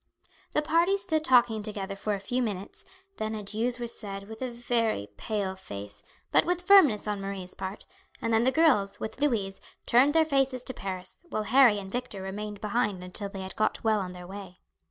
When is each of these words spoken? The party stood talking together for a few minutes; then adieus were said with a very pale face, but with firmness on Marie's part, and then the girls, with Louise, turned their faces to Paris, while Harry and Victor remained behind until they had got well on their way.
The 0.53 0.63
party 0.63 0.97
stood 0.97 1.23
talking 1.23 1.61
together 1.61 1.95
for 1.95 2.15
a 2.15 2.19
few 2.19 2.41
minutes; 2.41 2.85
then 3.17 3.35
adieus 3.35 3.77
were 3.77 3.85
said 3.85 4.27
with 4.27 4.41
a 4.41 4.49
very 4.49 5.09
pale 5.15 5.55
face, 5.55 6.01
but 6.31 6.43
with 6.43 6.63
firmness 6.63 7.07
on 7.07 7.21
Marie's 7.21 7.53
part, 7.53 7.85
and 8.19 8.33
then 8.33 8.43
the 8.43 8.51
girls, 8.51 8.99
with 8.99 9.21
Louise, 9.21 9.61
turned 9.85 10.15
their 10.15 10.25
faces 10.25 10.63
to 10.63 10.73
Paris, 10.73 11.23
while 11.29 11.43
Harry 11.43 11.77
and 11.77 11.91
Victor 11.91 12.23
remained 12.23 12.59
behind 12.61 13.03
until 13.03 13.29
they 13.29 13.41
had 13.41 13.55
got 13.55 13.83
well 13.83 13.99
on 13.99 14.13
their 14.13 14.25
way. 14.25 14.57